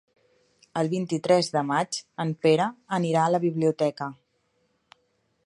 El 0.81 0.87
vint-i-tres 0.93 1.49
de 1.57 1.63
maig 1.73 1.99
en 2.25 2.33
Pere 2.47 2.67
anirà 2.99 3.27
a 3.27 3.35
la 3.35 3.43
biblioteca. 3.45 4.09